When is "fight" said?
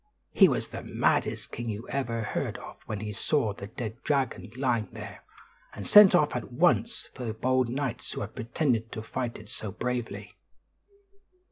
9.03-9.37